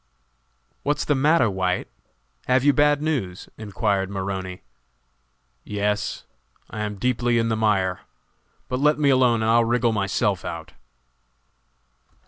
[0.81, 1.87] "What's the matter, White?
[2.47, 4.63] have you bad news?" enquired Maroney.
[5.63, 6.25] "Yes,
[6.71, 7.99] I am deeply in the mire,
[8.67, 10.73] but let me alone and I'll wriggle myself out."